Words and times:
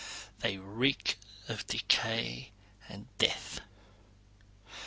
They 0.39 0.57
reek 0.57 1.15
of 1.47 1.67
decay 1.67 2.49
and 2.89 3.05
death. 3.19 3.61